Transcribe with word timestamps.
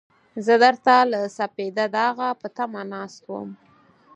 زه 0.45 0.53
درته 0.63 0.95
له 1.11 1.19
سپېده 1.37 1.85
داغه 1.95 2.27
په 2.39 2.47
تمه 2.57 2.81
ناست 2.91 3.21
وم. 3.31 3.49